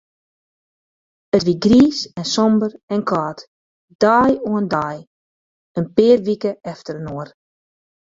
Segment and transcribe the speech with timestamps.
[1.35, 3.39] It wie griis en somber en kâld,
[4.05, 4.97] dei oan dei,
[5.77, 7.29] in pear wike efterinoar.